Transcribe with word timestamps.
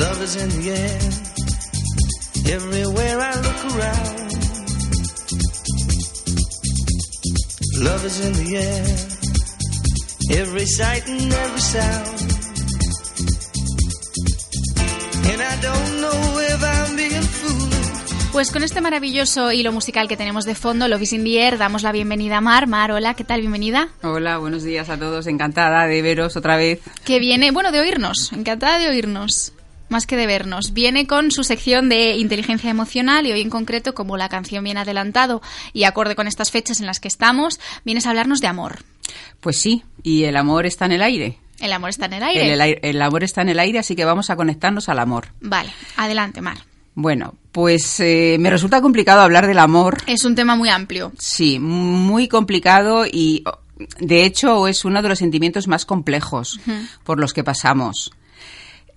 Love 0.00 0.22
is 0.24 0.36
in 0.36 0.48
the 0.48 0.70
air. 0.70 0.98
Everywhere 2.56 3.20
I 3.20 3.34
look 3.46 3.60
around. 3.68 4.30
Love 7.84 8.06
is 8.06 8.20
in 8.24 8.32
the 8.32 8.56
air. 8.56 10.40
Every 10.40 10.64
sight 10.64 11.06
and 11.06 11.30
every 11.30 11.60
sound. 11.60 12.18
And 15.32 15.42
I 15.42 15.54
don't 15.60 16.00
know 16.00 16.40
if 16.48 16.64
I'm 16.64 16.96
being 16.96 17.22
foolish. 17.22 18.32
Pues 18.32 18.50
con 18.50 18.62
este 18.62 18.80
maravilloso 18.80 19.52
hilo 19.52 19.70
musical 19.70 20.08
que 20.08 20.16
tenemos 20.16 20.46
de 20.46 20.54
fondo, 20.54 20.88
Love 20.88 21.02
is 21.02 21.12
in 21.12 21.24
the 21.24 21.42
Air, 21.42 21.58
damos 21.58 21.82
la 21.82 21.92
bienvenida 21.92 22.38
a 22.38 22.40
Mar. 22.40 22.66
Mar, 22.66 22.90
hola, 22.90 23.12
¿qué 23.12 23.24
tal? 23.24 23.40
Bienvenida. 23.40 23.90
Hola, 24.00 24.38
buenos 24.38 24.62
días 24.62 24.88
a 24.88 24.96
todos. 24.96 25.26
Encantada 25.26 25.86
de 25.86 26.00
veros 26.00 26.36
otra 26.36 26.56
vez. 26.56 26.80
Que 27.04 27.18
viene, 27.18 27.50
bueno, 27.50 27.70
de 27.70 27.80
oírnos, 27.80 28.32
encantada 28.32 28.78
de 28.78 28.88
oírnos. 28.88 29.52
Más 29.90 30.06
que 30.06 30.16
de 30.16 30.26
vernos. 30.26 30.72
Viene 30.72 31.06
con 31.06 31.30
su 31.30 31.44
sección 31.44 31.88
de 31.90 32.16
inteligencia 32.16 32.70
emocional 32.70 33.26
y 33.26 33.32
hoy 33.32 33.42
en 33.42 33.50
concreto, 33.50 33.92
como 33.94 34.16
la 34.16 34.28
canción 34.30 34.64
viene 34.64 34.80
adelantado 34.80 35.42
y 35.74 35.84
acorde 35.84 36.16
con 36.16 36.26
estas 36.26 36.50
fechas 36.50 36.80
en 36.80 36.86
las 36.86 37.00
que 37.00 37.08
estamos, 37.08 37.60
vienes 37.84 38.06
a 38.06 38.10
hablarnos 38.10 38.40
de 38.40 38.46
amor. 38.46 38.78
Pues 39.40 39.60
sí, 39.60 39.82
y 40.02 40.24
el 40.24 40.36
amor 40.36 40.64
está 40.64 40.86
en 40.86 40.92
el 40.92 41.02
aire. 41.02 41.38
El 41.58 41.72
amor 41.74 41.90
está 41.90 42.06
en 42.06 42.14
el 42.14 42.22
aire. 42.22 42.52
El, 42.54 42.60
el- 42.60 42.78
el 42.82 43.02
amor 43.02 43.22
está 43.24 43.42
en 43.42 43.50
el 43.50 43.58
aire, 43.58 43.78
así 43.80 43.94
que 43.94 44.04
vamos 44.06 44.30
a 44.30 44.36
conectarnos 44.36 44.88
al 44.88 44.98
amor. 44.98 45.28
Vale, 45.40 45.70
adelante, 45.96 46.40
Mar. 46.40 46.58
Bueno, 46.94 47.34
pues 47.52 48.00
eh, 48.00 48.36
me 48.40 48.50
resulta 48.50 48.80
complicado 48.80 49.20
hablar 49.20 49.46
del 49.46 49.58
amor. 49.58 49.98
Es 50.06 50.24
un 50.24 50.34
tema 50.34 50.56
muy 50.56 50.68
amplio. 50.68 51.12
Sí, 51.18 51.58
muy 51.58 52.28
complicado 52.28 53.04
y 53.06 53.44
de 53.98 54.24
hecho 54.24 54.68
es 54.68 54.84
uno 54.84 55.00
de 55.02 55.08
los 55.08 55.18
sentimientos 55.18 55.66
más 55.68 55.84
complejos 55.86 56.60
por 57.04 57.18
los 57.18 57.32
que 57.32 57.44
pasamos. 57.44 58.10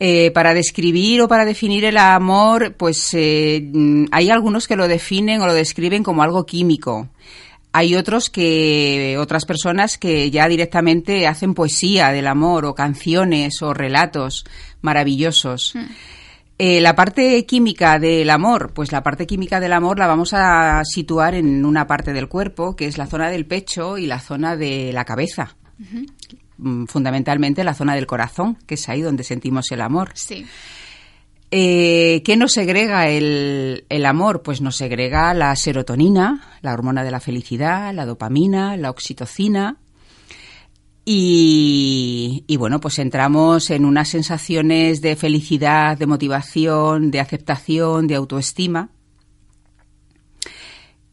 Eh, 0.05 0.31
para 0.31 0.53
describir 0.53 1.21
o 1.21 1.29
para 1.29 1.45
definir 1.45 1.85
el 1.85 1.95
amor, 1.95 2.75
pues 2.75 3.13
eh, 3.13 3.71
hay 4.11 4.29
algunos 4.29 4.67
que 4.67 4.75
lo 4.75 4.89
definen 4.89 5.39
o 5.39 5.45
lo 5.45 5.53
describen 5.53 6.03
como 6.03 6.23
algo 6.23 6.45
químico. 6.45 7.07
Hay 7.71 7.95
otros 7.95 8.29
que, 8.29 9.15
otras 9.17 9.45
personas 9.45 9.97
que 9.97 10.29
ya 10.29 10.49
directamente 10.49 11.25
hacen 11.25 11.53
poesía 11.53 12.09
del 12.11 12.27
amor 12.27 12.65
o 12.65 12.75
canciones 12.75 13.61
o 13.61 13.73
relatos 13.73 14.43
maravillosos. 14.81 15.73
Eh, 16.57 16.81
la 16.81 16.97
parte 16.97 17.45
química 17.45 17.97
del 17.97 18.29
amor, 18.29 18.73
pues 18.73 18.91
la 18.91 19.03
parte 19.03 19.25
química 19.25 19.61
del 19.61 19.71
amor 19.71 19.99
la 19.99 20.07
vamos 20.07 20.33
a 20.33 20.83
situar 20.83 21.33
en 21.33 21.63
una 21.63 21.87
parte 21.87 22.11
del 22.11 22.27
cuerpo, 22.27 22.75
que 22.75 22.87
es 22.87 22.97
la 22.97 23.07
zona 23.07 23.29
del 23.29 23.45
pecho 23.45 23.97
y 23.97 24.05
la 24.07 24.19
zona 24.19 24.57
de 24.57 24.91
la 24.91 25.05
cabeza. 25.05 25.55
Fundamentalmente 26.87 27.63
la 27.63 27.73
zona 27.73 27.95
del 27.95 28.05
corazón, 28.05 28.57
que 28.67 28.75
es 28.75 28.89
ahí 28.89 29.01
donde 29.01 29.23
sentimos 29.23 29.71
el 29.71 29.81
amor. 29.81 30.11
Sí. 30.13 30.45
Eh, 31.51 32.21
¿Qué 32.25 32.35
nos 32.35 32.53
segrega 32.53 33.09
el, 33.09 33.85
el 33.89 34.05
amor? 34.05 34.41
Pues 34.41 34.61
nos 34.61 34.75
segrega 34.75 35.33
la 35.33 35.55
serotonina, 35.55 36.57
la 36.61 36.73
hormona 36.73 37.03
de 37.03 37.11
la 37.11 37.19
felicidad, 37.19 37.93
la 37.93 38.05
dopamina, 38.05 38.75
la 38.77 38.89
oxitocina. 38.89 39.77
Y, 41.05 42.43
y 42.47 42.57
bueno, 42.57 42.79
pues 42.79 42.97
entramos 42.97 43.69
en 43.69 43.85
unas 43.85 44.09
sensaciones 44.09 45.01
de 45.01 45.15
felicidad, 45.15 45.97
de 45.97 46.07
motivación, 46.07 47.11
de 47.11 47.19
aceptación, 47.19 48.07
de 48.07 48.15
autoestima. 48.15 48.89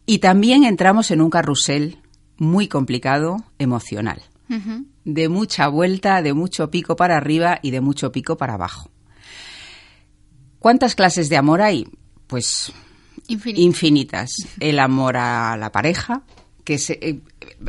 Y 0.07 0.19
también 0.19 0.65
entramos 0.65 1.11
en 1.11 1.21
un 1.21 1.31
carrusel 1.31 1.99
muy 2.39 2.67
complicado 2.67 3.37
emocional. 3.59 4.23
De 5.15 5.29
mucha 5.29 5.69
vuelta, 5.69 6.23
de 6.23 6.33
mucho 6.35 6.71
pico 6.71 6.97
para 6.97 7.17
arriba 7.17 7.59
y 7.63 7.71
de 7.71 7.81
mucho 7.81 8.13
pico 8.13 8.37
para 8.37 8.55
abajo. 8.55 8.91
¿Cuántas 10.59 10.95
clases 10.95 11.29
de 11.29 11.37
amor 11.37 11.63
hay? 11.63 11.89
Pues 12.27 12.73
infinitas. 13.27 14.31
El 14.61 14.79
amor 14.79 15.17
a 15.17 15.57
la 15.57 15.73
pareja, 15.73 16.23
que 16.65 16.79
se- 16.79 16.99
eh, 17.01 17.21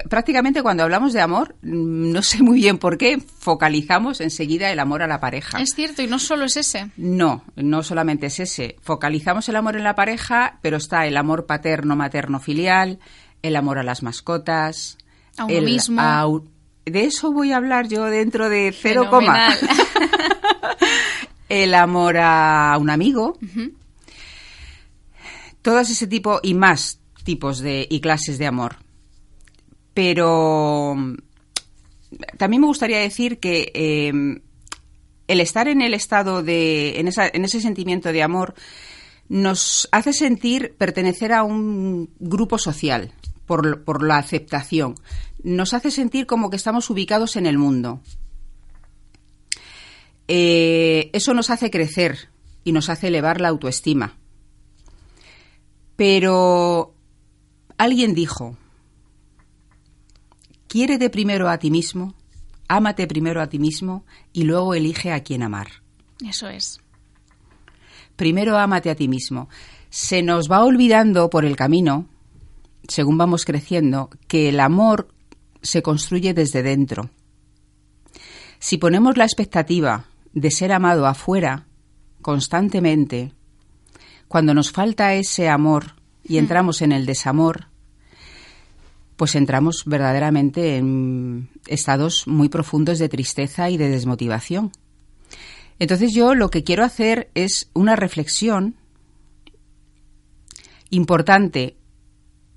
prácticamente 0.09 0.61
cuando 0.61 0.83
hablamos 0.83 1.13
de 1.13 1.21
amor, 1.21 1.55
no 1.61 2.21
sé 2.21 2.43
muy 2.43 2.59
bien 2.59 2.77
por 2.77 2.97
qué, 2.97 3.19
focalizamos 3.19 4.19
enseguida 4.21 4.69
el 4.71 4.79
amor 4.79 5.01
a 5.01 5.07
la 5.07 5.19
pareja. 5.19 5.61
Es 5.61 5.73
cierto, 5.73 6.01
y 6.01 6.07
no 6.07 6.19
solo 6.19 6.45
es 6.45 6.57
ese. 6.57 6.91
No, 6.97 7.43
no 7.55 7.83
solamente 7.83 8.27
es 8.27 8.39
ese. 8.39 8.75
Focalizamos 8.81 9.47
el 9.49 9.55
amor 9.55 9.77
en 9.77 9.83
la 9.83 9.95
pareja, 9.95 10.59
pero 10.61 10.77
está 10.77 11.05
el 11.07 11.15
amor 11.17 11.45
paterno, 11.45 11.95
materno, 11.95 12.39
filial, 12.39 12.99
el 13.41 13.55
amor 13.55 13.79
a 13.79 13.83
las 13.83 14.03
mascotas, 14.03 14.97
A 15.37 15.45
uno 15.45 15.53
el 15.55 15.65
mismo. 15.65 16.01
au- 16.01 16.43
De 16.85 17.03
eso 17.05 17.31
voy 17.31 17.51
a 17.51 17.57
hablar 17.57 17.87
yo 17.87 18.05
dentro 18.05 18.49
de 18.49 18.73
cero 18.77 19.07
coma. 19.09 19.49
El 21.49 21.73
amor 21.73 22.17
a 22.17 22.77
un 22.79 22.89
amigo, 22.89 23.37
todos 25.61 25.89
ese 25.89 26.07
tipo 26.07 26.39
y 26.41 26.53
más 26.53 26.99
tipos 27.23 27.59
de 27.59 27.87
y 27.89 27.99
clases 28.01 28.37
de 28.37 28.47
amor. 28.47 28.77
Pero 29.93 30.95
mm, 30.97 31.15
también 32.37 32.61
me 32.61 32.67
gustaría 32.67 32.99
decir 32.99 33.39
que 33.39 33.71
eh, 33.75 34.11
el 35.27 35.41
estar 35.41 35.67
en 35.67 35.81
el 35.81 35.93
estado 35.93 36.41
de, 36.41 36.99
en, 36.99 37.07
esa- 37.09 37.27
en 37.31 37.43
ese 37.45 37.59
sentimiento 37.61 38.11
de 38.13 38.23
amor, 38.23 38.53
nos 39.27 39.87
hace 39.91 40.13
sentir 40.13 40.73
pertenecer 40.77 41.33
a 41.33 41.43
un 41.43 42.09
grupo 42.19 42.57
social 42.57 43.11
por, 43.45 43.83
por 43.83 44.03
la 44.03 44.17
aceptación. 44.17 44.95
Nos 45.43 45.73
hace 45.73 45.91
sentir 45.91 46.25
como 46.25 46.49
que 46.49 46.57
estamos 46.57 46.89
ubicados 46.89 47.35
en 47.35 47.45
el 47.45 47.57
mundo. 47.57 48.01
Eh, 50.27 51.09
eso 51.13 51.33
nos 51.33 51.49
hace 51.49 51.69
crecer 51.69 52.29
y 52.63 52.71
nos 52.71 52.89
hace 52.89 53.07
elevar 53.07 53.41
la 53.41 53.49
autoestima. 53.49 54.17
Pero 55.95 56.95
alguien 57.77 58.13
dijo, 58.13 58.55
quiérete 60.67 61.09
primero 61.09 61.49
a 61.49 61.57
ti 61.57 61.69
mismo, 61.69 62.15
ámate 62.67 63.07
primero 63.07 63.41
a 63.41 63.49
ti 63.49 63.59
mismo 63.59 64.05
y 64.31 64.43
luego 64.43 64.73
elige 64.73 65.11
a 65.11 65.21
quién 65.21 65.43
amar. 65.43 65.67
Eso 66.25 66.47
es. 66.47 66.79
Primero 68.15 68.57
ámate 68.57 68.89
a 68.89 68.95
ti 68.95 69.07
mismo. 69.07 69.49
Se 69.89 70.23
nos 70.23 70.49
va 70.49 70.63
olvidando 70.63 71.29
por 71.29 71.43
el 71.43 71.55
camino, 71.55 72.07
según 72.91 73.17
vamos 73.17 73.45
creciendo, 73.45 74.09
que 74.27 74.49
el 74.49 74.59
amor 74.59 75.07
se 75.61 75.81
construye 75.81 76.33
desde 76.33 76.61
dentro. 76.61 77.09
Si 78.59 78.77
ponemos 78.77 79.15
la 79.15 79.23
expectativa 79.23 80.07
de 80.33 80.51
ser 80.51 80.73
amado 80.73 81.07
afuera 81.07 81.67
constantemente, 82.21 83.31
cuando 84.27 84.53
nos 84.53 84.73
falta 84.73 85.13
ese 85.13 85.47
amor 85.47 85.95
y 86.21 86.37
entramos 86.37 86.81
en 86.81 86.91
el 86.91 87.05
desamor, 87.05 87.67
pues 89.15 89.35
entramos 89.35 89.83
verdaderamente 89.85 90.75
en 90.75 91.49
estados 91.67 92.27
muy 92.27 92.49
profundos 92.49 92.99
de 92.99 93.07
tristeza 93.07 93.69
y 93.69 93.77
de 93.77 93.87
desmotivación. 93.87 94.73
Entonces 95.79 96.13
yo 96.13 96.35
lo 96.35 96.49
que 96.49 96.65
quiero 96.65 96.83
hacer 96.83 97.31
es 97.35 97.69
una 97.73 97.95
reflexión 97.95 98.75
importante, 100.89 101.77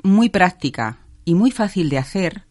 muy 0.04 0.28
práctica 0.28 0.98
y 1.24 1.34
muy 1.34 1.50
fácil 1.50 1.88
de 1.88 1.98
hacer 1.98 2.44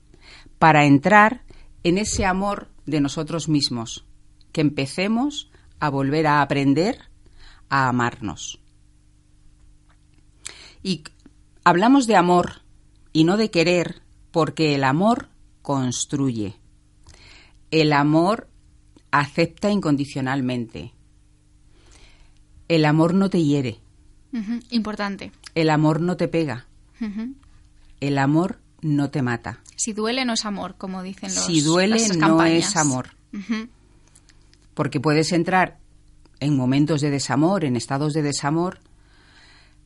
para 0.59 0.85
entrar 0.85 1.43
en 1.83 1.97
ese 1.97 2.25
amor 2.25 2.69
de 2.85 2.99
nosotros 2.99 3.47
mismos, 3.47 4.05
que 4.51 4.61
empecemos 4.61 5.51
a 5.79 5.89
volver 5.89 6.27
a 6.27 6.41
aprender 6.41 6.99
a 7.69 7.87
amarnos. 7.87 8.59
Y 10.81 11.03
hablamos 11.63 12.07
de 12.07 12.15
amor 12.15 12.63
y 13.13 13.23
no 13.23 13.37
de 13.37 13.51
querer 13.51 14.01
porque 14.31 14.73
el 14.75 14.83
amor 14.83 15.29
construye. 15.61 16.55
El 17.69 17.93
amor 17.93 18.49
acepta 19.11 19.69
incondicionalmente. 19.69 20.93
El 22.67 22.85
amor 22.85 23.13
no 23.13 23.29
te 23.29 23.43
hiere. 23.43 23.79
Importante. 24.71 25.31
El 25.53 25.69
amor 25.69 26.01
no 26.01 26.17
te 26.17 26.27
pega. 26.27 26.67
El 27.99 28.17
amor 28.17 28.59
no 28.81 29.09
te 29.09 29.21
mata. 29.21 29.59
Si 29.75 29.93
duele 29.93 30.25
no 30.25 30.33
es 30.33 30.45
amor, 30.45 30.75
como 30.77 31.01
dicen 31.03 31.33
los 31.33 31.45
si 31.45 31.61
duele 31.61 31.99
las 31.99 32.17
no 32.17 32.43
es 32.43 32.75
amor. 32.75 33.09
Porque 34.73 34.99
puedes 34.99 35.31
entrar 35.31 35.79
en 36.39 36.55
momentos 36.55 37.01
de 37.01 37.09
desamor, 37.09 37.63
en 37.63 37.75
estados 37.75 38.13
de 38.13 38.21
desamor, 38.21 38.79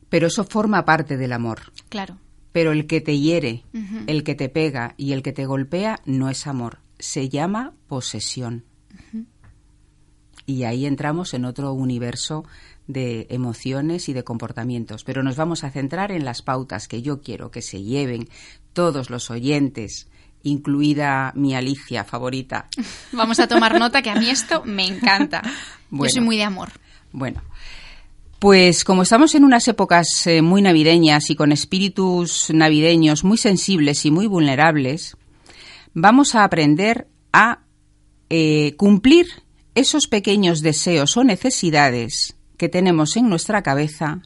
pero 0.08 0.26
eso 0.26 0.44
forma 0.44 0.84
parte 0.84 1.16
del 1.16 1.32
amor. 1.32 1.72
Claro. 1.88 2.18
Pero 2.52 2.72
el 2.72 2.86
que 2.86 3.00
te 3.00 3.18
hiere, 3.18 3.64
el 4.06 4.24
que 4.24 4.34
te 4.34 4.48
pega 4.48 4.94
y 4.96 5.12
el 5.12 5.22
que 5.22 5.32
te 5.32 5.46
golpea 5.46 6.00
no 6.04 6.28
es 6.28 6.46
amor. 6.46 6.78
Se 6.98 7.28
llama 7.28 7.74
posesión. 7.86 8.64
Y 10.46 10.64
ahí 10.64 10.86
entramos 10.86 11.34
en 11.34 11.44
otro 11.44 11.72
universo 11.72 12.44
de 12.88 13.26
emociones 13.30 14.08
y 14.08 14.14
de 14.14 14.24
comportamientos. 14.24 15.04
Pero 15.04 15.22
nos 15.22 15.36
vamos 15.36 15.62
a 15.62 15.70
centrar 15.70 16.10
en 16.10 16.24
las 16.24 16.42
pautas 16.42 16.88
que 16.88 17.02
yo 17.02 17.20
quiero 17.20 17.52
que 17.52 17.62
se 17.62 17.84
lleven 17.84 18.28
todos 18.72 19.10
los 19.10 19.30
oyentes, 19.30 20.08
incluida 20.42 21.32
mi 21.36 21.54
Alicia 21.54 22.02
favorita. 22.02 22.68
Vamos 23.12 23.38
a 23.38 23.46
tomar 23.46 23.78
nota 23.78 24.02
que 24.02 24.10
a 24.10 24.16
mí 24.16 24.28
esto 24.28 24.64
me 24.64 24.86
encanta. 24.86 25.42
Yo 25.90 26.08
soy 26.08 26.22
muy 26.22 26.36
de 26.36 26.44
amor. 26.44 26.70
Bueno, 27.12 27.42
pues 28.38 28.84
como 28.84 29.02
estamos 29.02 29.34
en 29.34 29.44
unas 29.44 29.66
épocas 29.68 30.26
eh, 30.26 30.42
muy 30.42 30.62
navideñas 30.62 31.30
y 31.30 31.36
con 31.36 31.52
espíritus 31.52 32.48
navideños 32.52 33.24
muy 33.24 33.36
sensibles 33.36 34.04
y 34.06 34.10
muy 34.10 34.26
vulnerables, 34.26 35.16
vamos 35.92 36.34
a 36.34 36.44
aprender 36.44 37.08
a 37.32 37.60
eh, 38.30 38.74
cumplir 38.76 39.26
esos 39.74 40.06
pequeños 40.06 40.62
deseos 40.62 41.16
o 41.16 41.24
necesidades 41.24 42.37
que 42.58 42.68
tenemos 42.68 43.16
en 43.16 43.30
nuestra 43.30 43.62
cabeza 43.62 44.20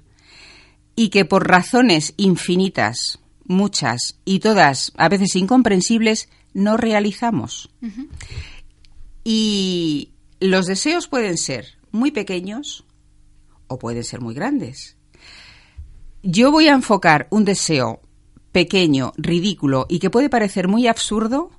y 0.97 1.11
que 1.11 1.25
por 1.25 1.49
razones 1.49 2.15
infinitas, 2.17 3.21
muchas 3.45 4.19
y 4.25 4.41
todas 4.41 4.93
a 4.97 5.09
veces 5.09 5.37
incomprensibles, 5.37 6.29
no 6.55 6.77
realizamos. 6.77 7.71
Y 9.23 10.11
los 10.41 10.67
deseos 10.67 11.07
pueden 11.07 11.39
ser 11.39 11.79
muy 11.93 12.11
pequeños 12.11 12.85
o 13.69 13.79
pueden 13.79 14.03
ser 14.03 14.21
muy 14.21 14.35
grandes. 14.35 14.97
Yo 16.23 16.51
voy 16.51 16.69
a 16.69 16.73
enfocar 16.73 17.27
un 17.31 17.45
deseo 17.45 18.01
pequeño, 18.53 19.13
ridículo 19.17 19.87
y 19.89 19.99
que 19.99 20.11
puede 20.11 20.29
parecer 20.29 20.69
muy 20.69 20.87
absurdo 20.87 21.51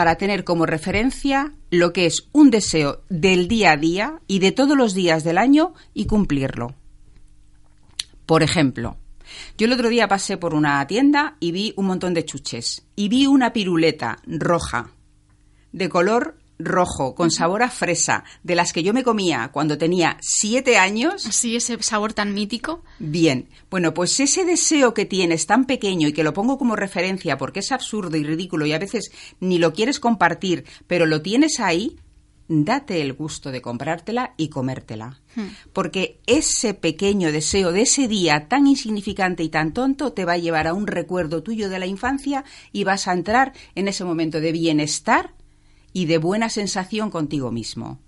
para 0.00 0.16
tener 0.16 0.44
como 0.44 0.64
referencia 0.64 1.52
lo 1.68 1.92
que 1.92 2.06
es 2.06 2.30
un 2.32 2.50
deseo 2.50 3.02
del 3.10 3.48
día 3.48 3.72
a 3.72 3.76
día 3.76 4.22
y 4.26 4.38
de 4.38 4.50
todos 4.50 4.74
los 4.74 4.94
días 4.94 5.24
del 5.24 5.36
año 5.36 5.74
y 5.92 6.06
cumplirlo. 6.06 6.74
Por 8.24 8.42
ejemplo, 8.42 8.96
yo 9.58 9.66
el 9.66 9.74
otro 9.74 9.90
día 9.90 10.08
pasé 10.08 10.38
por 10.38 10.54
una 10.54 10.86
tienda 10.86 11.36
y 11.38 11.52
vi 11.52 11.74
un 11.76 11.84
montón 11.84 12.14
de 12.14 12.24
chuches 12.24 12.86
y 12.96 13.10
vi 13.10 13.26
una 13.26 13.52
piruleta 13.52 14.22
roja 14.24 14.92
de 15.70 15.90
color 15.90 16.38
rojo, 16.60 17.14
con 17.14 17.30
sabor 17.30 17.62
a 17.62 17.70
fresa, 17.70 18.24
de 18.42 18.54
las 18.54 18.72
que 18.72 18.82
yo 18.82 18.92
me 18.92 19.02
comía 19.02 19.50
cuando 19.52 19.78
tenía 19.78 20.16
siete 20.20 20.76
años. 20.76 21.22
Sí, 21.22 21.56
ese 21.56 21.82
sabor 21.82 22.12
tan 22.12 22.34
mítico. 22.34 22.82
Bien, 22.98 23.48
bueno, 23.70 23.94
pues 23.94 24.18
ese 24.20 24.44
deseo 24.44 24.94
que 24.94 25.04
tienes 25.04 25.46
tan 25.46 25.64
pequeño 25.64 26.08
y 26.08 26.12
que 26.12 26.24
lo 26.24 26.34
pongo 26.34 26.58
como 26.58 26.76
referencia 26.76 27.38
porque 27.38 27.60
es 27.60 27.72
absurdo 27.72 28.16
y 28.16 28.24
ridículo 28.24 28.66
y 28.66 28.72
a 28.72 28.78
veces 28.78 29.10
ni 29.40 29.58
lo 29.58 29.72
quieres 29.72 30.00
compartir, 30.00 30.64
pero 30.86 31.06
lo 31.06 31.22
tienes 31.22 31.60
ahí, 31.60 31.96
date 32.50 33.00
el 33.00 33.12
gusto 33.12 33.52
de 33.52 33.62
comprártela 33.62 34.34
y 34.36 34.48
comértela. 34.48 35.20
Hmm. 35.36 35.46
Porque 35.72 36.20
ese 36.26 36.74
pequeño 36.74 37.30
deseo 37.30 37.72
de 37.72 37.82
ese 37.82 38.08
día 38.08 38.48
tan 38.48 38.66
insignificante 38.66 39.44
y 39.44 39.48
tan 39.48 39.72
tonto 39.72 40.12
te 40.12 40.24
va 40.24 40.32
a 40.32 40.38
llevar 40.38 40.66
a 40.66 40.74
un 40.74 40.88
recuerdo 40.88 41.42
tuyo 41.42 41.68
de 41.68 41.78
la 41.78 41.86
infancia 41.86 42.44
y 42.72 42.84
vas 42.84 43.06
a 43.06 43.12
entrar 43.12 43.52
en 43.76 43.86
ese 43.86 44.04
momento 44.04 44.40
de 44.40 44.52
bienestar 44.52 45.34
y 45.92 46.06
de 46.06 46.18
buena 46.18 46.48
sensación 46.48 47.10
contigo 47.10 47.50
mismo. 47.50 47.98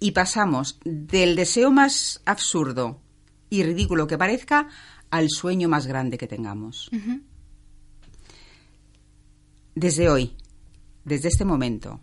Y 0.00 0.12
pasamos 0.12 0.78
del 0.84 1.34
deseo 1.34 1.70
más 1.70 2.22
absurdo 2.24 3.00
y 3.50 3.62
ridículo 3.62 4.06
que 4.06 4.18
parezca 4.18 4.68
al 5.10 5.30
sueño 5.30 5.68
más 5.68 5.86
grande 5.86 6.18
que 6.18 6.28
tengamos. 6.28 6.90
Desde 9.74 10.08
hoy, 10.08 10.36
desde 11.04 11.28
este 11.28 11.44
momento, 11.44 12.00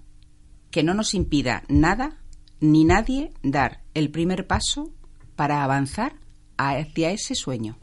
que 0.71 0.83
no 0.83 0.93
nos 0.93 1.13
impida 1.13 1.63
nada 1.67 2.21
ni 2.59 2.83
nadie 2.83 3.31
dar 3.43 3.83
el 3.93 4.11
primer 4.11 4.47
paso 4.47 4.91
para 5.35 5.63
avanzar 5.63 6.15
hacia 6.57 7.11
ese 7.11 7.35
sueño. 7.35 7.77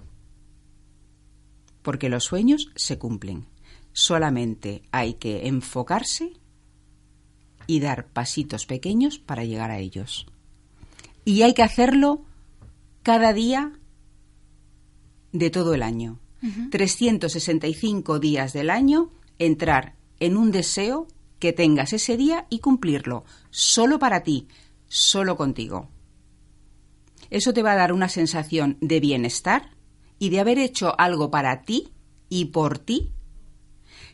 Porque 1.82 2.08
los 2.08 2.24
sueños 2.24 2.70
se 2.74 2.98
cumplen. 2.98 3.46
Solamente 3.92 4.82
hay 4.92 5.14
que 5.14 5.46
enfocarse 5.46 6.32
y 7.66 7.80
dar 7.80 8.06
pasitos 8.06 8.66
pequeños 8.66 9.18
para 9.18 9.44
llegar 9.44 9.70
a 9.70 9.78
ellos. 9.78 10.26
Y 11.24 11.42
hay 11.42 11.54
que 11.54 11.62
hacerlo 11.62 12.24
cada 13.02 13.32
día 13.32 13.72
de 15.32 15.50
todo 15.50 15.74
el 15.74 15.82
año. 15.82 16.18
365 16.70 18.18
días 18.18 18.52
del 18.52 18.70
año, 18.70 19.10
entrar 19.38 19.94
en 20.18 20.36
un 20.36 20.50
deseo 20.50 21.06
que 21.38 21.52
tengas 21.52 21.92
ese 21.92 22.16
día 22.16 22.46
y 22.50 22.58
cumplirlo, 22.58 23.24
solo 23.50 23.98
para 23.98 24.22
ti, 24.22 24.48
solo 24.88 25.36
contigo. 25.36 25.88
Eso 27.30 27.52
te 27.52 27.62
va 27.62 27.72
a 27.72 27.76
dar 27.76 27.92
una 27.92 28.08
sensación 28.08 28.76
de 28.80 29.00
bienestar 29.00 29.70
y 30.18 30.30
de 30.30 30.40
haber 30.40 30.58
hecho 30.58 30.94
algo 31.00 31.30
para 31.30 31.62
ti 31.62 31.88
y 32.28 32.46
por 32.46 32.78
ti, 32.78 33.10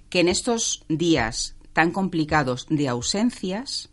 que 0.08 0.20
en 0.20 0.28
estos 0.28 0.84
días 0.88 1.57
tan 1.78 1.92
complicados 1.92 2.66
de 2.68 2.88
ausencias, 2.88 3.90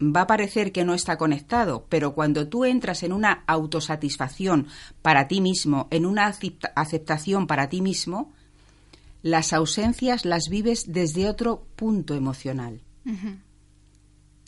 va 0.00 0.20
a 0.20 0.26
parecer 0.28 0.70
que 0.70 0.84
no 0.84 0.94
está 0.94 1.18
conectado, 1.18 1.84
pero 1.88 2.14
cuando 2.14 2.46
tú 2.46 2.64
entras 2.64 3.02
en 3.02 3.12
una 3.12 3.42
autosatisfacción 3.48 4.68
para 5.02 5.26
ti 5.26 5.40
mismo, 5.40 5.88
en 5.90 6.06
una 6.06 6.32
aceptación 6.76 7.48
para 7.48 7.68
ti 7.68 7.80
mismo, 7.80 8.32
las 9.22 9.52
ausencias 9.52 10.24
las 10.24 10.48
vives 10.48 10.84
desde 10.86 11.28
otro 11.28 11.66
punto 11.74 12.14
emocional. 12.14 12.82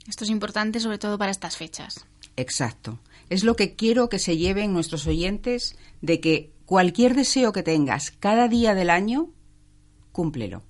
Esto 0.06 0.22
es 0.22 0.31
importante 0.31 0.78
sobre 0.78 0.99
todo 0.99 1.19
para 1.19 1.32
estas 1.32 1.56
fechas. 1.56 2.06
Exacto. 2.37 3.00
Es 3.31 3.43
lo 3.43 3.56
que 3.56 3.75
quiero 3.75 4.08
que 4.08 4.20
se 4.20 4.37
lleven 4.37 4.72
nuestros 4.72 5.08
oyentes 5.08 5.76
de 6.02 6.20
que 6.20 6.52
cualquier 6.66 7.16
deseo 7.16 7.50
que 7.50 7.64
tengas 7.64 8.12
cada 8.12 8.46
día 8.46 8.76
del 8.76 8.90
año, 8.90 9.31
cúmplelo 10.12 10.62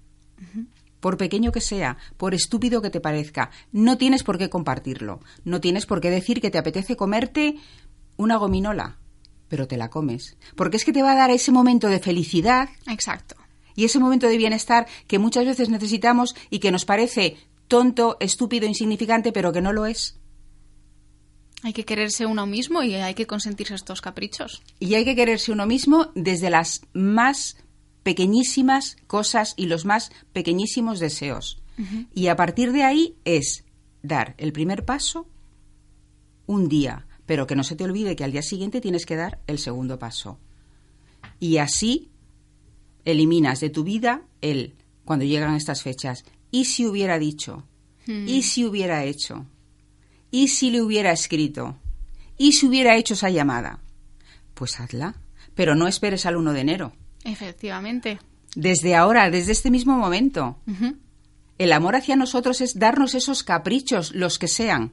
por 1.00 1.16
pequeño 1.16 1.52
que 1.52 1.60
sea, 1.60 1.96
por 2.16 2.34
estúpido 2.34 2.82
que 2.82 2.90
te 2.90 3.00
parezca, 3.00 3.50
no 3.72 3.98
tienes 3.98 4.22
por 4.22 4.38
qué 4.38 4.48
compartirlo. 4.48 5.20
No 5.44 5.60
tienes 5.60 5.86
por 5.86 6.00
qué 6.00 6.10
decir 6.10 6.40
que 6.40 6.50
te 6.50 6.58
apetece 6.58 6.96
comerte 6.96 7.56
una 8.16 8.36
gominola, 8.36 8.98
pero 9.48 9.66
te 9.66 9.76
la 9.76 9.90
comes. 9.90 10.36
Porque 10.56 10.76
es 10.76 10.84
que 10.84 10.92
te 10.92 11.02
va 11.02 11.12
a 11.12 11.16
dar 11.16 11.30
ese 11.30 11.52
momento 11.52 11.88
de 11.88 12.00
felicidad. 12.00 12.68
Exacto. 12.88 13.36
Y 13.74 13.84
ese 13.84 14.00
momento 14.00 14.26
de 14.26 14.36
bienestar 14.36 14.86
que 15.06 15.18
muchas 15.18 15.46
veces 15.46 15.68
necesitamos 15.68 16.34
y 16.50 16.58
que 16.58 16.72
nos 16.72 16.84
parece 16.84 17.36
tonto, 17.68 18.16
estúpido, 18.18 18.66
insignificante, 18.66 19.32
pero 19.32 19.52
que 19.52 19.60
no 19.60 19.72
lo 19.72 19.86
es. 19.86 20.18
Hay 21.62 21.72
que 21.72 21.84
quererse 21.84 22.24
uno 22.26 22.46
mismo 22.46 22.82
y 22.82 22.94
hay 22.94 23.14
que 23.14 23.26
consentirse 23.26 23.74
estos 23.74 24.00
caprichos. 24.00 24.62
Y 24.78 24.94
hay 24.94 25.04
que 25.04 25.16
quererse 25.16 25.52
uno 25.52 25.66
mismo 25.66 26.10
desde 26.14 26.50
las 26.50 26.82
más 26.92 27.56
pequeñísimas 28.08 28.96
cosas 29.06 29.52
y 29.58 29.66
los 29.66 29.84
más 29.84 30.10
pequeñísimos 30.32 30.98
deseos. 30.98 31.60
Y 32.14 32.28
a 32.28 32.36
partir 32.36 32.72
de 32.72 32.82
ahí 32.82 33.16
es 33.26 33.66
dar 34.02 34.34
el 34.38 34.54
primer 34.54 34.86
paso 34.86 35.28
un 36.46 36.70
día, 36.70 37.06
pero 37.26 37.46
que 37.46 37.54
no 37.54 37.64
se 37.64 37.76
te 37.76 37.84
olvide 37.84 38.16
que 38.16 38.24
al 38.24 38.32
día 38.32 38.40
siguiente 38.40 38.80
tienes 38.80 39.04
que 39.04 39.16
dar 39.16 39.40
el 39.46 39.58
segundo 39.58 39.98
paso. 39.98 40.38
Y 41.38 41.58
así 41.58 42.08
eliminas 43.04 43.60
de 43.60 43.68
tu 43.68 43.84
vida 43.84 44.22
el, 44.40 44.74
cuando 45.04 45.26
llegan 45.26 45.54
estas 45.54 45.82
fechas, 45.82 46.24
¿y 46.50 46.64
si 46.64 46.86
hubiera 46.86 47.18
dicho? 47.18 47.68
¿Y 48.06 48.40
si 48.40 48.64
hubiera 48.64 49.04
hecho? 49.04 49.44
¿Y 50.30 50.48
si 50.48 50.70
le 50.70 50.80
hubiera 50.80 51.12
escrito? 51.12 51.76
¿Y 52.38 52.52
si 52.52 52.66
hubiera 52.66 52.96
hecho 52.96 53.12
esa 53.12 53.28
llamada? 53.28 53.82
Pues 54.54 54.80
hazla, 54.80 55.20
pero 55.54 55.74
no 55.74 55.86
esperes 55.86 56.24
al 56.24 56.38
1 56.38 56.54
de 56.54 56.60
enero. 56.60 56.92
Efectivamente. 57.28 58.18
Desde 58.54 58.96
ahora, 58.96 59.30
desde 59.30 59.52
este 59.52 59.70
mismo 59.70 59.96
momento. 59.96 60.58
El 61.58 61.72
amor 61.72 61.96
hacia 61.96 62.16
nosotros 62.16 62.60
es 62.60 62.78
darnos 62.78 63.14
esos 63.14 63.42
caprichos, 63.42 64.14
los 64.14 64.38
que 64.38 64.48
sean, 64.48 64.92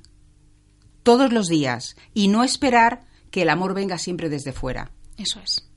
todos 1.04 1.32
los 1.32 1.48
días, 1.48 1.96
y 2.14 2.28
no 2.28 2.44
esperar 2.44 3.06
que 3.32 3.44
el 3.44 3.50
amor 3.50 3.74
venga 3.74 3.98
siempre 3.98 4.30
desde 4.30 4.52
fuera. 4.52 4.92
Eso 5.18 5.40
es. 5.40 5.70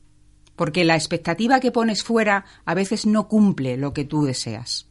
Porque 0.56 0.84
la 0.84 0.96
expectativa 0.96 1.60
que 1.60 1.70
pones 1.70 2.02
fuera 2.02 2.44
a 2.64 2.74
veces 2.74 3.06
no 3.06 3.28
cumple 3.28 3.76
lo 3.76 3.92
que 3.92 4.04
tú 4.04 4.24
deseas. 4.24 4.88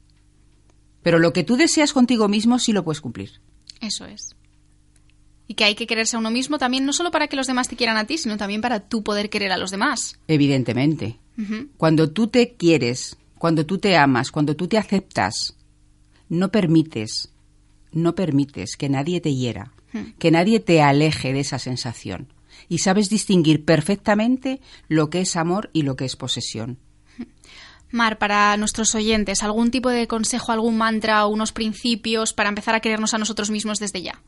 Pero 1.02 1.20
lo 1.20 1.34
que 1.34 1.44
tú 1.44 1.58
deseas 1.58 1.94
contigo 1.94 2.28
mismo 2.28 2.60
sí 2.60 2.72
lo 2.74 2.84
puedes 2.84 3.02
cumplir. 3.02 3.42
Eso 3.82 4.06
es. 4.06 4.36
Y 5.48 5.56
que 5.56 5.64
hay 5.64 5.76
que 5.76 5.88
quererse 5.88 6.16
a 6.16 6.20
uno 6.20 6.30
mismo 6.30 6.58
también, 6.58 6.86
no 6.86 6.94
solo 6.94 7.12
para 7.12 7.28
que 7.28 7.38
los 7.38 7.48
demás 7.48 7.68
te 7.68 7.76
quieran 7.76 7.98
a 7.98 8.06
ti, 8.06 8.18
sino 8.18 8.38
también 8.38 8.62
para 8.62 8.82
tú 8.82 9.04
poder 9.04 9.30
querer 9.30 9.52
a 9.52 9.58
los 9.58 9.72
demás. 9.72 10.20
Evidentemente. 10.28 11.20
Cuando 11.78 12.10
tú 12.10 12.28
te 12.28 12.56
quieres, 12.56 13.18
cuando 13.38 13.66
tú 13.66 13.78
te 13.78 13.96
amas, 13.96 14.32
cuando 14.32 14.56
tú 14.56 14.68
te 14.68 14.78
aceptas, 14.78 15.56
no 16.30 16.52
permites, 16.52 17.30
no 17.92 18.16
permites 18.16 18.76
que 18.76 18.90
nadie 18.90 19.22
te 19.22 19.34
hiera, 19.34 19.72
que 20.20 20.32
nadie 20.32 20.60
te 20.60 20.82
aleje 20.82 21.34
de 21.34 21.42
esa 21.42 21.60
sensación. 21.60 22.34
Y 22.70 22.80
sabes 22.80 23.10
distinguir 23.10 23.66
perfectamente 23.66 24.62
lo 24.88 25.10
que 25.10 25.22
es 25.22 25.36
amor 25.36 25.70
y 25.74 25.84
lo 25.84 25.96
que 25.96 26.06
es 26.06 26.16
posesión. 26.16 26.80
Mar, 27.90 28.18
para 28.18 28.58
nuestros 28.58 28.94
oyentes, 28.96 29.44
¿algún 29.44 29.72
tipo 29.72 29.90
de 29.90 30.08
consejo, 30.08 30.52
algún 30.52 30.78
mantra 30.78 31.26
o 31.26 31.30
unos 31.30 31.54
principios 31.54 32.34
para 32.34 32.50
empezar 32.50 32.76
a 32.76 32.82
querernos 32.82 33.14
a 33.14 33.18
nosotros 33.18 33.50
mismos 33.50 33.80
desde 33.80 34.02
ya? 34.02 34.22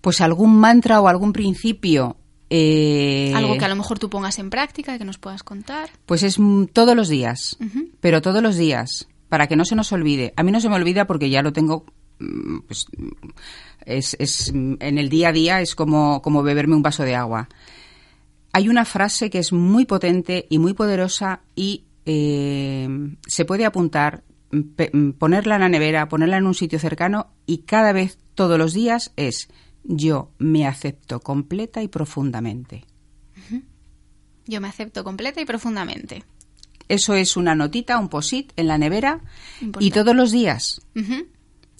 Pues 0.00 0.20
algún 0.20 0.58
mantra 0.58 1.00
o 1.00 1.08
algún 1.08 1.32
principio. 1.32 2.16
Eh, 2.50 3.32
Algo 3.34 3.56
que 3.56 3.64
a 3.64 3.68
lo 3.68 3.76
mejor 3.76 3.98
tú 3.98 4.10
pongas 4.10 4.38
en 4.40 4.50
práctica, 4.50 4.98
que 4.98 5.04
nos 5.04 5.18
puedas 5.18 5.42
contar. 5.44 5.88
Pues 6.06 6.22
es 6.24 6.36
todos 6.72 6.96
los 6.96 7.08
días, 7.08 7.56
pero 8.00 8.20
todos 8.20 8.42
los 8.42 8.56
días, 8.56 9.08
para 9.28 9.46
que 9.46 9.56
no 9.56 9.64
se 9.64 9.76
nos 9.76 9.92
olvide. 9.92 10.32
A 10.36 10.42
mí 10.42 10.50
no 10.50 10.60
se 10.60 10.68
me 10.68 10.74
olvida 10.74 11.06
porque 11.06 11.30
ya 11.30 11.42
lo 11.42 11.52
tengo 11.52 11.84
mm, 12.18 12.58
pues, 12.66 12.86
es, 13.86 14.16
es- 14.18 14.48
en 14.52 14.98
el 14.98 15.08
día 15.08 15.28
a 15.28 15.32
día 15.32 15.60
es 15.60 15.74
como, 15.76 16.20
como 16.22 16.42
beberme 16.42 16.74
un 16.74 16.82
vaso 16.82 17.04
de 17.04 17.14
agua. 17.14 17.48
Hay 18.52 18.68
una 18.68 18.84
frase 18.84 19.30
que 19.30 19.38
es 19.38 19.52
muy 19.52 19.84
potente 19.84 20.46
y 20.50 20.58
muy 20.58 20.74
poderosa 20.74 21.42
y 21.54 21.84
eh, 22.04 22.88
se 23.28 23.44
puede 23.44 23.64
apuntar, 23.64 24.24
ponerla 25.20 25.54
en 25.54 25.60
la 25.60 25.68
nevera, 25.68 26.08
ponerla 26.08 26.38
en 26.38 26.46
un 26.46 26.54
sitio 26.54 26.80
cercano 26.80 27.28
y 27.46 27.58
cada 27.58 27.92
vez, 27.92 28.18
todos 28.34 28.58
los 28.58 28.72
días, 28.74 29.12
es 29.14 29.48
yo 29.84 30.30
me 30.38 30.66
acepto 30.66 31.20
completa 31.20 31.82
y 31.82 31.88
profundamente. 31.88 32.84
Yo 34.46 34.60
me 34.60 34.68
acepto 34.68 35.04
completa 35.04 35.40
y 35.40 35.44
profundamente. 35.44 36.24
Eso 36.88 37.14
es 37.14 37.36
una 37.36 37.54
notita, 37.54 37.98
un 37.98 38.08
posit 38.08 38.52
en 38.56 38.66
la 38.66 38.78
nevera 38.78 39.20
y 39.78 39.92
todos 39.92 40.16
los 40.16 40.32
días, 40.32 40.80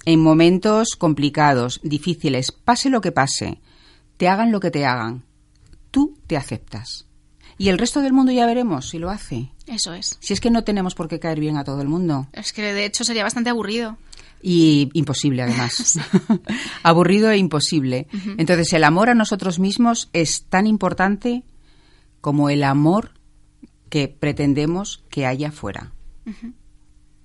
en 0.05 0.21
momentos 0.21 0.91
complicados, 0.97 1.81
difíciles, 1.83 2.53
pase 2.53 2.91
lo 2.91 3.01
que 3.01 3.11
pase, 3.11 3.61
te 4.17 4.29
hagan 4.29 4.53
lo 4.53 4.61
que 4.61 4.71
te 4.71 4.87
hagan, 4.87 5.25
tú 5.91 6.17
te 6.27 6.37
aceptas. 6.37 7.07
Y 7.59 7.69
el 7.69 7.79
resto 7.79 8.01
del 8.01 8.13
mundo 8.13 8.33
ya 8.33 8.47
veremos 8.47 8.89
si 8.89 8.99
lo 8.99 9.11
hace. 9.11 9.51
Eso 9.67 9.93
es. 9.93 10.17
Si 10.21 10.33
es 10.33 10.41
que 10.41 10.51
no 10.51 10.65
tenemos 10.65 10.95
por 10.95 11.09
qué 11.09 11.21
caer 11.21 11.41
bien 11.41 11.59
a 11.59 11.65
todo 11.65 11.83
el 11.83 11.89
mundo. 11.89 12.27
Es 12.33 12.53
que 12.53 12.63
de 12.63 12.87
hecho 12.87 13.05
sería 13.05 13.23
bastante 13.23 13.51
aburrido. 13.51 13.99
Y 14.43 14.91
imposible, 14.95 15.43
además. 15.43 15.99
Aburrido 16.83 17.31
e 17.31 17.37
imposible. 17.37 18.07
Entonces, 18.39 18.73
el 18.73 18.85
amor 18.85 19.11
a 19.11 19.15
nosotros 19.15 19.59
mismos 19.59 20.09
es 20.13 20.45
tan 20.45 20.67
importante 20.67 21.45
como 22.21 22.51
el 22.51 22.65
amor 22.65 23.13
que 23.89 24.09
pretendemos 24.09 25.05
que 25.11 25.27
haya 25.27 25.51
fuera. 25.51 25.93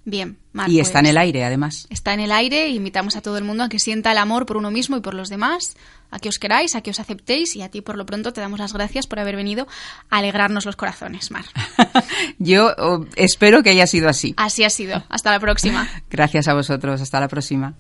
Bien, 0.05 0.37
Mar, 0.53 0.69
y 0.69 0.79
está 0.79 0.99
en 0.99 1.05
pues, 1.05 1.11
el 1.11 1.17
aire, 1.17 1.43
además. 1.43 1.87
Está 1.89 2.13
en 2.13 2.19
el 2.19 2.31
aire, 2.31 2.69
invitamos 2.69 3.15
a 3.15 3.21
todo 3.21 3.39
el 3.39 3.43
mundo 3.43 3.63
a 3.63 3.69
que 3.69 3.79
sienta 3.79 4.11
el 4.11 4.19
amor 4.19 4.45
por 4.45 4.55
uno 4.55 4.69
mismo 4.69 4.97
y 4.97 5.01
por 5.01 5.15
los 5.15 5.29
demás, 5.29 5.75
a 6.11 6.19
que 6.19 6.29
os 6.29 6.37
queráis, 6.37 6.75
a 6.75 6.81
que 6.81 6.91
os 6.91 6.99
aceptéis 6.99 7.55
y 7.55 7.63
a 7.63 7.69
ti 7.69 7.81
por 7.81 7.97
lo 7.97 8.05
pronto 8.05 8.31
te 8.31 8.39
damos 8.39 8.59
las 8.59 8.71
gracias 8.71 9.07
por 9.07 9.19
haber 9.19 9.35
venido 9.35 9.67
a 10.11 10.17
alegrarnos 10.19 10.65
los 10.65 10.75
corazones, 10.75 11.31
Mar. 11.31 11.45
Yo 12.37 12.75
oh, 12.77 13.05
espero 13.15 13.63
que 13.63 13.71
haya 13.71 13.87
sido 13.87 14.07
así. 14.07 14.35
Así 14.37 14.63
ha 14.63 14.69
sido. 14.69 15.03
Hasta 15.09 15.31
la 15.31 15.39
próxima. 15.39 15.89
Gracias 16.11 16.47
a 16.47 16.53
vosotros. 16.53 17.01
Hasta 17.01 17.19
la 17.19 17.27
próxima. 17.27 17.73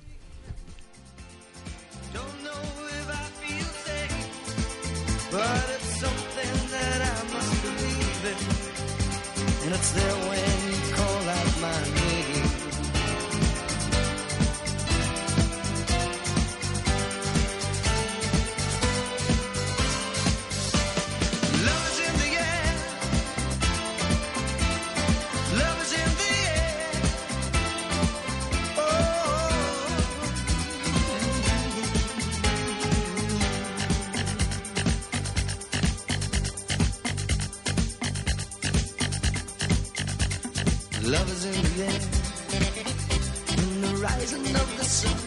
Rising 44.05 44.45
of 44.61 44.69
the 44.77 44.85
sun. 44.97 45.17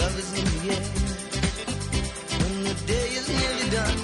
Love 0.00 0.16
is 0.22 0.30
in 0.40 0.46
the 0.54 0.60
air, 0.76 0.86
when 2.40 2.54
the 2.68 2.76
day 2.92 3.08
is 3.20 3.26
nearly 3.38 3.68
done. 3.78 3.98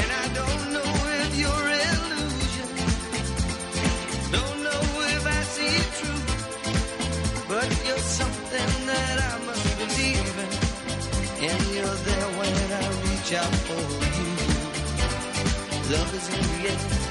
And 0.00 0.08
I 0.22 0.26
don't 0.38 0.64
know 0.74 0.90
if 1.24 1.30
you're 1.42 1.68
illusion, 1.86 2.70
don't 4.36 4.58
know 4.68 4.82
if 5.16 5.22
I 5.38 5.40
see 5.54 5.72
it 5.82 5.90
true, 5.98 6.24
but 7.52 7.68
you're 7.86 8.06
something 8.20 8.70
that 8.90 9.16
I 9.30 9.34
must 9.48 9.66
believe 9.82 10.36
in, 10.44 10.50
and 11.50 11.62
you're 11.74 12.00
there 12.08 12.28
when 12.38 12.54
I 12.82 12.86
reach 13.06 13.30
out 13.42 13.54
for 13.66 13.82
you. 14.18 14.32
Love 15.94 16.10
is 16.18 16.26
in 16.36 16.42
the 16.52 16.58
air. 16.72 17.07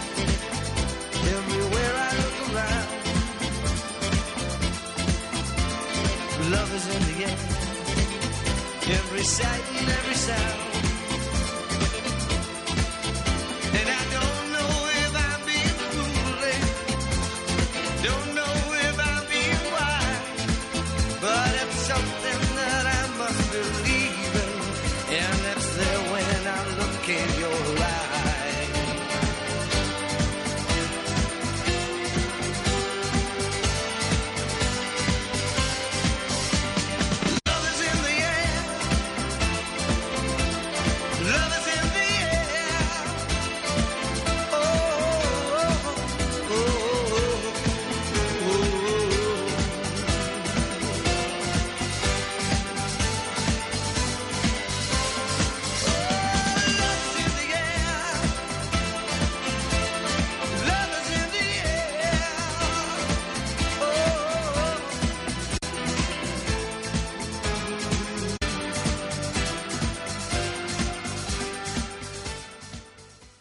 Love 6.49 6.73
is 6.73 6.87
in 6.95 7.01
the 7.09 7.25
air. 7.25 7.37
Every 8.97 9.23
sight 9.23 9.63
and 9.79 9.89
every 9.89 10.15
sound. 10.15 10.59
And 13.79 13.87
I 13.99 14.03
don't 14.17 14.45
know 14.55 14.71
if 15.03 15.11
I'm 15.27 15.41
being. 15.45 15.75
Don't 18.07 18.29
know 18.39 18.55
if 18.87 18.95
I'm 19.11 19.23
being 19.27 19.63
wise. 19.75 21.19
But 21.19 21.49
it's 21.61 21.79
something 21.91 22.41
that 22.55 22.83
I 22.99 23.03
must 23.21 23.43
believe 23.51 24.33
in. 24.45 24.53
And 25.19 25.39
there 25.79 26.01
when 26.13 26.41
I 26.47 26.61
look 26.79 27.09
in 27.09 27.29
your 27.43 27.59